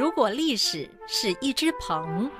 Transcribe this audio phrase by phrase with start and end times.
[0.00, 2.30] 如果历史是一只鹏，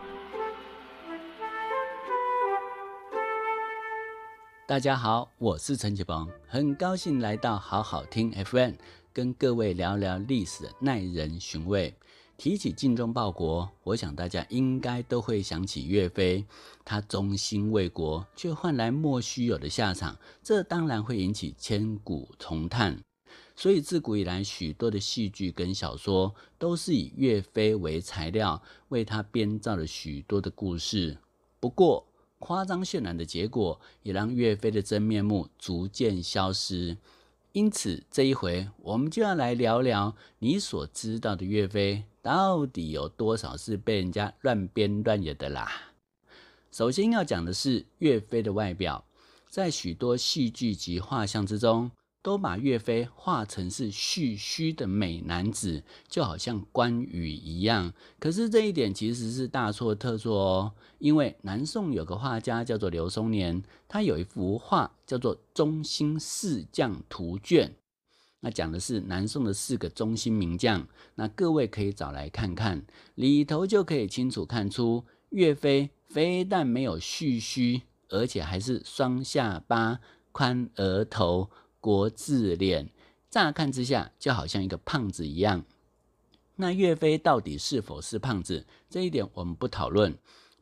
[4.66, 8.72] 大家好，我是陈启鹏，很高兴来到好好听 FM，
[9.12, 11.94] 跟各位聊聊历史耐人寻味。
[12.38, 16.42] 提起精忠报国，我想大家应该都会想起岳飞，
[16.82, 22.98] 他忠心为国，却换来莫须有的下场，这当然会引起千古重叹。
[23.60, 31.18] 所以自古以来，许多的戏剧跟小说都是以岳飞为材料，为他编造了许多的故事。
[31.60, 32.06] 不过，
[32.38, 36.96] 夸张渲染的结果，也让岳飞的真面目逐渐消失。
[37.52, 45.70] 因此，这一回我们就要来聊聊你所知道的岳飞，到底有多少是被人家乱编乱演的啦？
[46.72, 49.04] 首先要讲的是岳飞的外表，
[49.50, 51.90] 在许多戏剧及画像之中，
[52.22, 57.92] 都把岳飞画成是蓄须的美男子，就好像关羽一样。
[58.18, 67.68] 可是这一点其实是大错特错哦，因为南宋有个画家叫做刘松年，他有一幅画叫做《中心四将图卷》，
[68.40, 70.86] 那讲的是南宋的四个中心名将。
[71.14, 77.80] 那各位可以找来看看，里头就可以清楚看出岳飞非但没有蓄须，
[78.10, 80.00] 而且还是双下巴、
[80.32, 81.48] 宽额头。
[81.80, 82.90] 国字脸，
[83.30, 85.64] 乍看之下就好像一个胖子一样。
[86.56, 88.66] 那岳飞到底是否是胖子？
[88.88, 90.16] 这一点我们不讨论。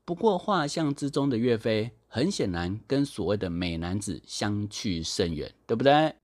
[0.05, 6.15] 不过画像之中的岳飞，很显然跟所谓的美男子相去甚远，对不对？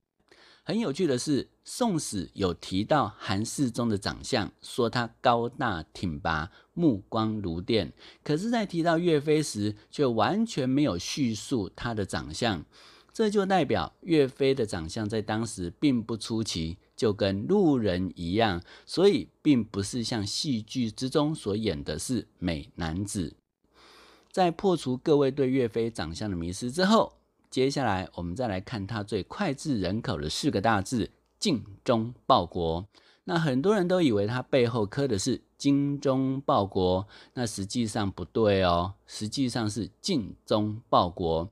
[0.62, 7.92] 很有趣的是，《宋史》有提到韩世忠的长相，说他高大挺拔，目光如电。
[8.22, 12.64] 可是，在提到岳飞时，却完全没有叙述他的长相。
[13.14, 23.36] 这就代表岳飞的长相在当时并不出奇，就跟路人一样，所以并不是像戏剧之中所演的是美男子。
[24.32, 27.12] 在破除各位对岳飞长相的迷失之后，
[27.48, 31.08] 接下来我们再来看他最脍炙人口的四个大字
[31.39, 32.84] “精忠报国”。
[33.27, 41.48] 那很多人都以为他背后刻的是“精忠报国”，那实际上不对哦，实际上是“尽忠报国”。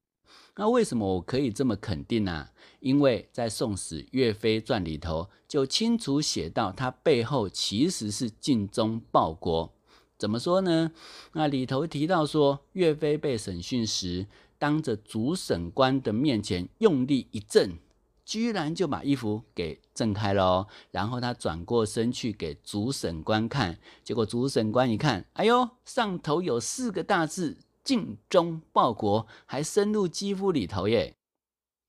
[0.57, 2.49] 那为什么我可以这么肯定呢？
[2.81, 9.73] 因为在《宋史·岳飞传》里头就清楚写到，他背后其实是尽忠报国。
[10.19, 10.93] 怎么说呢？
[11.33, 14.27] 那里头提到说，岳飞被审讯时，
[14.59, 17.79] 当着主审官的面前用力一震，
[18.25, 20.67] 居然就把衣服给震开了哦。
[20.91, 27.57] 然后他转过身去给主审官看，结果主审官一看，哎呦，上头有四个大字。
[27.85, 31.17] 尽忠报国还深入肌肤里头耶，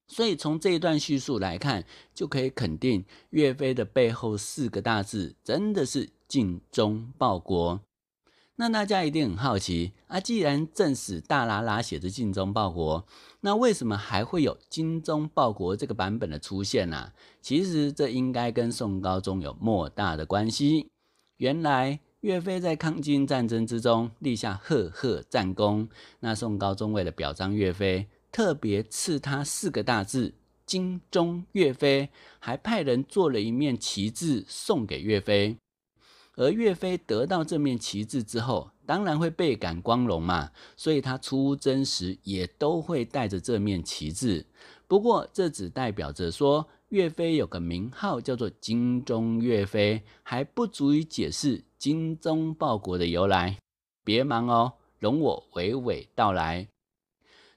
[0.07, 7.79] 所以从这一段叙述来看，就可以肯定岳飞的背后四个大字真的是尽忠报国。
[8.55, 13.05] 那大家一定很好奇啊，既然正史大喇喇写着尽忠报国，
[13.41, 17.13] 那为什么还会有精忠报国这个版本的出现呢？
[17.41, 20.89] 其实这应该跟宋高宗有莫大的关系。
[21.37, 21.99] 原来。
[22.23, 25.89] 岳飞在抗金战争之中立下赫赫战功，
[26.21, 30.33] 那宋高宗为了表彰岳飞，特别赐他四个大字
[30.65, 32.07] “精忠岳飞”，
[32.39, 35.57] 还派人做了一面旗帜送给岳飞。
[36.37, 44.45] 而岳飞得到这面旗帜之后，当然会倍感光荣嘛，所以他出征时也都会带着这面旗帜。
[44.87, 46.69] 不过，这只代表着说。
[46.93, 53.57] 岳飞有个名号叫做“精忠岳飞”，还不足以解释“精忠报国”的由来。
[54.03, 56.67] 别忙哦，容我娓娓道来。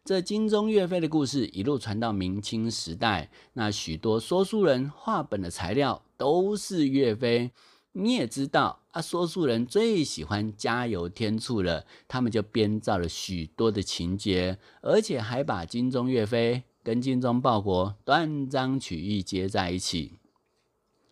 [0.02, 7.50] 这精忠岳飞的故事一路传到明清时代，那许多说书人话本的材料都是岳飞。
[7.92, 16.62] 你也知道啊，说书人最喜欢加油添醋了，他们就编造了许多的情节，而且还把精忠岳飞。
[16.86, 20.20] 跟精忠报国断章取义接在一起。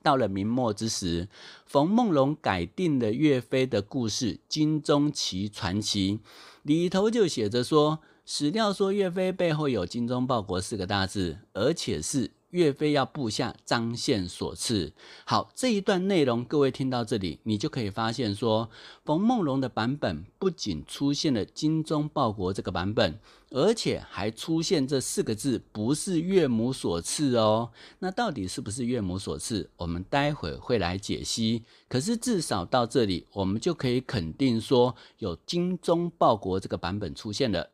[0.04, 1.28] 到了明末之时，
[1.66, 6.18] 冯梦龙改定了岳飞的故事《金钟奇传奇》，
[6.62, 12.30] 里头就写着说，史料说岳飞背后有“精忠报国”四个大字，而且是。
[12.54, 14.92] 岳飞要部下张宪所赐。
[15.24, 18.70] 好，这一段内容，各位听到这里，你就可以发现说，
[19.04, 23.18] 冯梦龙的版本不仅出现了“精忠报国”这个版本，
[23.50, 27.70] 而且还出现这四个字，不是岳母所赐哦。
[27.98, 29.68] 那到底是不是岳母所赐？
[29.76, 31.64] 我们待会会来解析。
[31.88, 37.70] 可是至少到这里，我们就可以肯定说，有“精忠报国”这个版本出现了。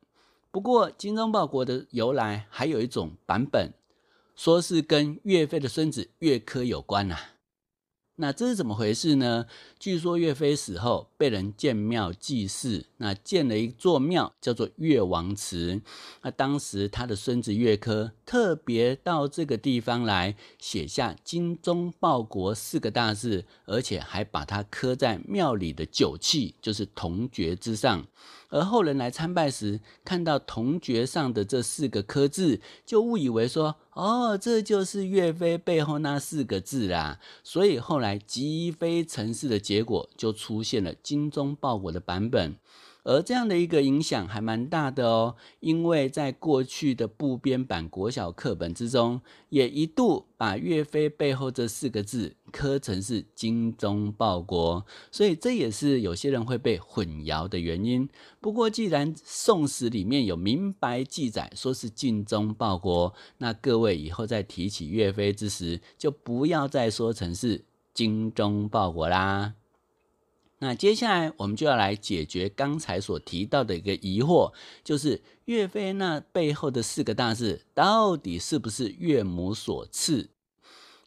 [0.50, 3.74] 不过，“精忠报国”的由来还有一种版本。
[4.42, 7.20] 说是跟岳飞的孙子岳珂有关呐、啊，
[8.16, 9.44] 那这是怎么回事呢？
[9.78, 15.82] 据说岳飞死后被人建庙祭祀，那建了一座庙叫做岳王祠。
[16.22, 28.06] 那当时他的孙子岳珂特别到这个地方来写下“精忠报国”四个大字，而且还把它刻在庙里的酒器，就是铜爵之上。
[28.50, 42.54] 而后人来参拜时，看到铜爵上的这四个刻字，就误以为说：“哦，这就是岳飞背后那四个字啦。”所以后来积非成是的结果，就出现了“精忠报国”的版本。
[43.02, 58.08] 而这样的一个影响还蛮大的哦，因为在过去的部编版国小课本之中，也一度把岳飞背后这四个字刻成是“精忠报国”，所以这也是有些人会被混淆的原因。
[58.40, 67.64] 不过，既然《宋史》里面有明白记载说是“精忠报国”，那各位以后在提起岳飞之时，就不要再说成是
[67.94, 69.54] “精忠报国”啦。
[70.62, 74.52] 那接下来我们就要来解决刚才所提到的一个疑惑，
[74.84, 80.28] 就是岳飞那背后的四个大字到底是不是岳母所赐？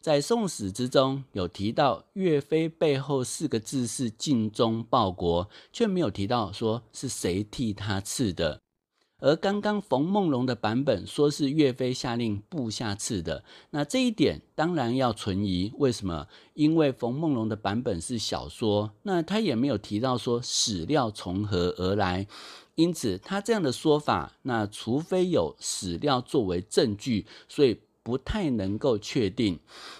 [0.00, 8.60] 在《宋史》之中有提到岳飞背后四个字是“尽忠报国”，却没有提到说是谁替他赐的。
[9.24, 15.72] 而刚刚冯梦龙的版本说是岳飞下令部下赐的，那这一点当然要存疑。
[15.78, 16.26] 为什么？
[16.52, 22.26] 因为冯梦龙的版本是小说，那他也没有提到说史料从何而来，
[22.74, 29.58] 因此他这样的说法，那除非有史料作为证据，所以不太能够确定。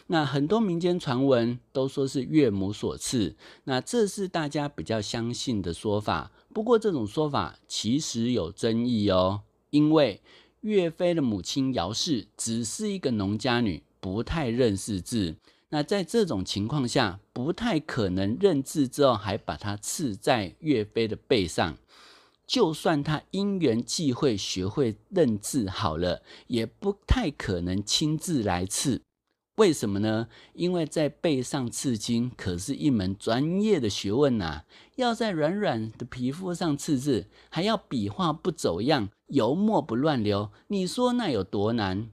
[0.08, 3.34] 那很多民间传闻都说是岳母所赐，
[3.64, 6.30] 那这是大家比较相信的说法。
[6.54, 10.22] 不过这种说法其实有争议哦，因为
[10.60, 15.34] 岳飞的母亲姚氏只是一个农家女，不太认识字。
[15.70, 21.76] 那在这种情况下，不太可能认字之后还把它刺在岳飞的背上。
[22.46, 29.02] 就算他因缘际会学会认字好了，也不太可能亲自来刺。
[29.56, 30.28] 为什么呢？
[30.54, 34.64] 因为在背上刺青可是一门专业的学问呐、
[34.96, 42.10] 要在软软的皮肤上刺字，还要笔画不走样，油墨不乱流，你说那有多难？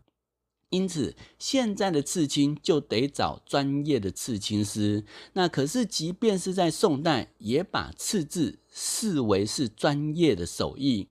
[0.69, 5.03] 因此，现在的刺青就得找专业的刺青师。
[5.33, 11.09] 那可是，即便是在宋代，也把刺字视为是专业的手艺。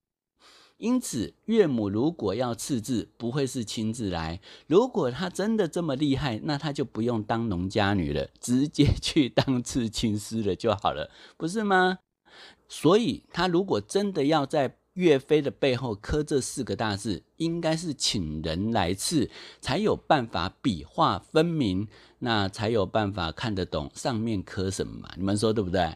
[0.81, 4.41] 因此，岳母如果要刺字，不会是亲自来。
[4.67, 11.99] 如果她真的这么厉害，那她就不用当农家女了，直接去当刺青师了就好了，不是吗？
[12.67, 19.31] 所以，她如果真的要在岳飞的背后刻这四个大字，应该是请人来刺，
[19.61, 21.87] 才有办法笔画分明，
[22.21, 25.11] 那才有办法看得懂上面刻什么嘛？
[25.17, 25.93] 你们说对不对？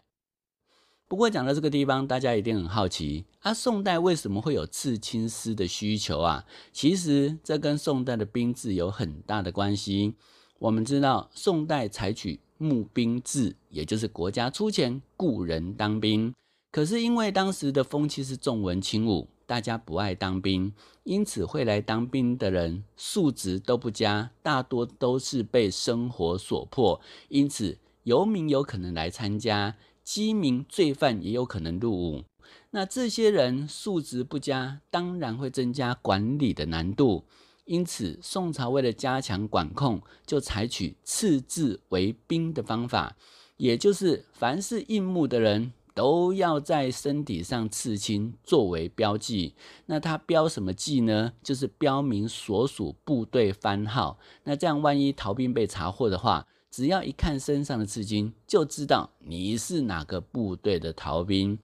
[1.07, 6.45] 不过讲到这个地方，大家一定很好奇啊，宋代为什么会有刺青师的需求啊？
[6.71, 10.15] 其实这跟宋代的兵制有很大的关系。
[10.57, 16.33] 我们知道，宋代采取募兵制，也就是国家出钱雇人当兵。
[16.71, 20.73] 可是因为当时的风气是重文轻武，大家不爱当兵，
[21.03, 26.99] 因此会来当兵的人素质都不佳，大多都是被生活所迫。
[27.29, 29.75] 因此，游民有可能来参加。
[30.05, 32.23] 饥民罪犯也有可能入伍，
[32.69, 37.25] 那这些人素质不佳，当然会增加管理的难度。
[37.65, 43.17] 因此，宋朝为了加强管控，就采取刺字为兵的方法，
[43.57, 49.55] 也就是凡是应募的人都要在身体上刺青作为标记。
[49.87, 51.33] 那他标什么记呢？
[51.41, 54.19] 就是标明所属部队番号。
[54.43, 56.45] 那这样，万一逃兵被查获的话，
[56.75, 61.57] 只要一看身上的刺青，就知道你是哪个部队的逃兵。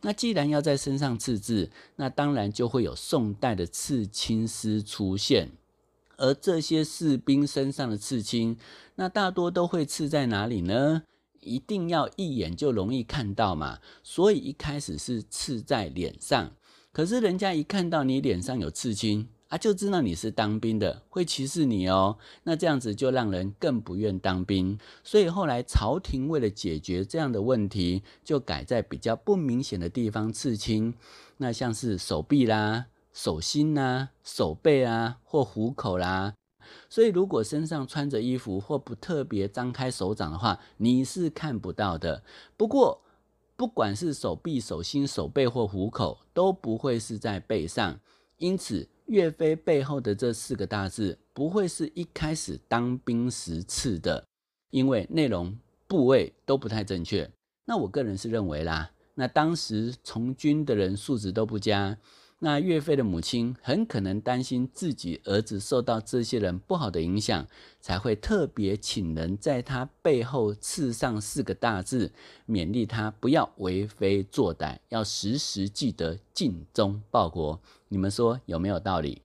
[0.00, 5.52] 那既然要在身上刺字，那当然就会有宋代的刺青师出现。
[6.16, 8.56] 而这些士兵身上的刺青，
[8.96, 11.04] 那大多都会刺在哪里呢？
[11.38, 13.78] 一定要一眼就容易看到嘛。
[14.02, 16.50] 所以一开始是刺在脸上，
[16.90, 22.18] 可是人家一看到你脸上有刺青，啊，就知道你是当兵的，会歧视你哦。
[22.44, 24.78] 那这样子就让人更不愿当兵。
[25.02, 30.94] 所以后来朝廷为了解决这样的问题，就改在比较不明显的地方刺青。
[31.38, 36.34] 那像是手臂啦、手心啦、手背啊，或虎口啦。
[36.88, 42.22] 所以如果身上穿着衣服或不特别张开手掌的话，你是看不到的。
[42.56, 43.02] 不过，
[43.56, 47.98] 不管是手臂、手心、手背或虎口，都不会是在背上。
[48.38, 48.88] 因此。
[49.10, 54.24] 岳飞背后的这四个大字，不会是一开始当兵时刺的，
[54.70, 57.28] 因为内容部位都不太正确。
[57.64, 61.98] 那我个人是认为啦，那当时从军的人素质都不佳。
[62.42, 67.46] 那岳飞的母亲很可能担心自己儿子受到这些人不好的影响，
[67.82, 72.12] 才会特别请人在他背后刺上四个大字，
[72.48, 77.60] 勉励他不要为非作歹，要时时记得尽忠报国。
[77.88, 79.20] 你们说有没有道理？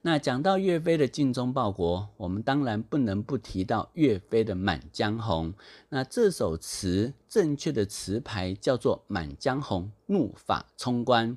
[0.00, 5.52] 那讲到岳飞的尽忠报国，我们当然不能不提到岳飞的《满江红》。
[5.90, 11.30] 那这首词正确的词牌叫做《满江红·怒发冲冠》。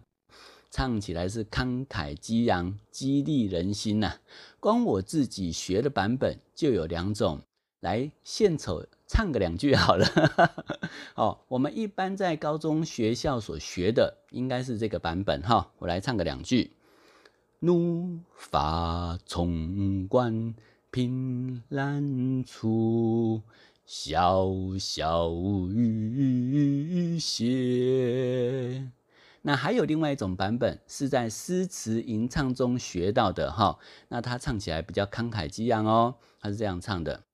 [0.75, 4.19] 唱起来是慷慨激昂、激励人心呐、
[4.59, 7.39] 光我自己学的版本就有两种，
[7.79, 10.05] 来献丑唱个两句好了。
[11.15, 15.71] 哦，我们一般在高中学校所学的应该是这个版本哈。
[15.77, 16.73] 我来唱个两句：
[17.59, 20.55] 怒发冲冠，
[20.91, 23.41] 凭栏处，
[23.87, 28.91] 潇潇雨歇。
[29.47, 33.77] 那还有另外一种版本，是在诗词吟唱中学到的哈。
[34.07, 37.25] 那他唱起来比较慷慨激昂哦，他是这样唱的：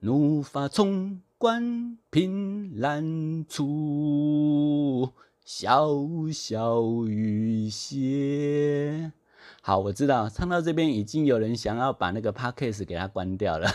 [0.00, 5.12] 怒发冲冠，凭栏处，
[5.46, 9.10] 潇潇雨歇。
[9.62, 13.66] 好，我知道唱到这边已经有人想要把那个 podcast 给它关掉了。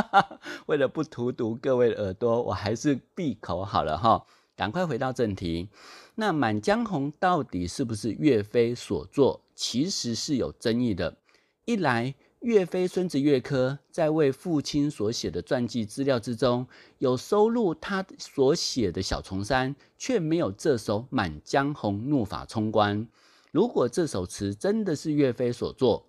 [0.64, 4.24] 为了不荼毒各位的耳朵，我还是闭口好了哈。
[4.62, 5.68] 赶快回到正题。
[6.14, 9.40] 那《满江红》到底是不是岳飞所作？
[9.56, 11.16] 其实是有争议的。
[11.64, 23.00] 一来，岳飞孙子岳珂在为父亲所写的传记资料之中，有收录他所写的小重山，却没有这首《满江红·怒发冲冠》。
[23.50, 26.06] 如果这首词真的是岳飞所作，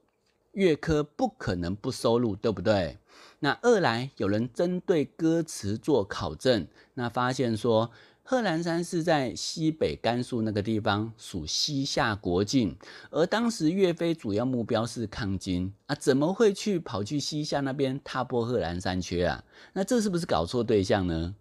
[0.51, 2.99] 岳珂不可能不收录，对不对？
[3.39, 7.89] 那二来，有人针对歌词做考证，那发现说。
[8.25, 12.77] 贺兰山是在西北甘肃那个地方，属西夏国境。
[13.11, 19.43] 而当时岳飞主要目标是抗金啊，怎么会去跑去西夏那边踏破贺兰山缺啊？
[19.73, 21.35] 那这是不是搞错对象呢？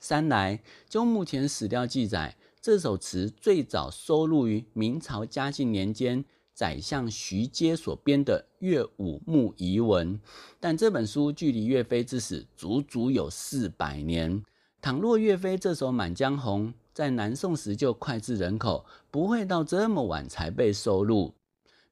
[0.00, 10.14] 三来，就目前史料记载，这首词最早收录于明朝嘉靖年间宰相徐阶所编的《岳武穆遗文》，
[10.58, 14.42] 但这本书距离岳飞之死足足有四百年。
[14.82, 21.34] 倘若岳飞这首《满江红》在南宋时就脍炙人口，不会到这么晚才被收录。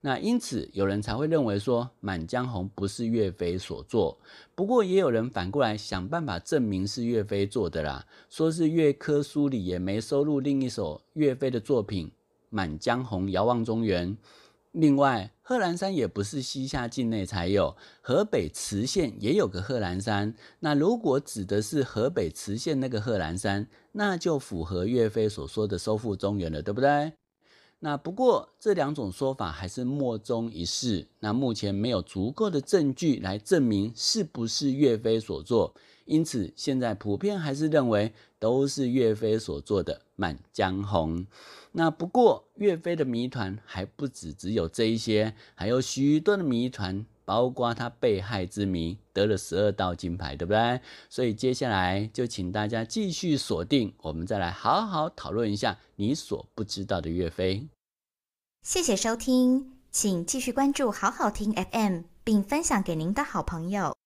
[0.01, 4.19] 那因此有人才会认为说《满江红》不是岳飞所作。
[4.57, 12.09] 不过也有人反过来想办法证明是岳飞做的啦，说是岳珂书里也没收录另一首岳飞的作品
[12.49, 14.09] 《满江红·遥望中原》。
[14.73, 20.33] 另外，贺兰山也不是西夏境内才有，河北磁县也有个贺兰山。
[20.61, 27.15] 那如果指的是河北磁县那个贺兰山，那就符合岳飞所说的收复中原了，对不对？
[27.83, 31.09] 那不过这两种说法还是莫衷一是。
[31.21, 41.21] 那目前没有足够的证据来证明是不是岳飞所做，因此现在普遍还是认为都是岳飞所做的《满江红》。
[41.73, 50.81] 那不过，岳飞的谜团还不止只有这一些，还有许多的谜团，包括他被害之谜，得了十二道金牌，对不对？
[51.09, 57.69] 所以接下来就请大家继续锁定，我们再来好好讨论一下你所不知道的岳飞。
[58.63, 64.00] 谢谢收听，请继续关注好好听 FM，并分享给您的好朋友。